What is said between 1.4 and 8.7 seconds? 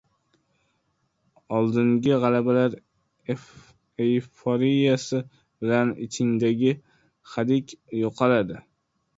Oldingi gʻalabalar eyforiyasi bilan ichingdagi xadik yoʻqoladi.